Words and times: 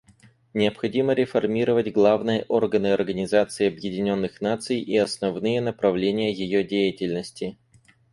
Необходимо 0.55 1.13
реформировать 1.13 1.91
главные 1.93 2.43
органы 2.47 2.91
Организации 2.93 3.67
Объединенных 3.67 4.41
Наций 4.41 4.81
и 4.81 4.97
основные 4.97 5.61
направления 5.61 6.33
ее 6.33 6.63
деятельности. 6.63 7.55